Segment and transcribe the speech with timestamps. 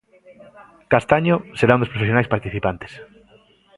[0.93, 2.91] Castaño será un dos profesionais participantes.